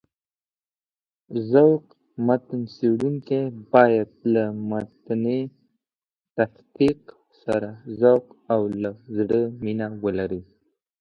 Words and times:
ذوق 1.51 1.85
متن 2.27 2.61
څېړونکی 2.75 3.41
باید 3.73 4.09
له 4.33 4.43
متني 4.69 5.41
تحقيق 6.37 7.01
سره 7.43 7.69
ذوق 8.01 8.25
او 8.53 8.61
له 8.81 8.91
زړه 9.15 9.41
مينه 9.63 9.87
ولري. 10.05 10.41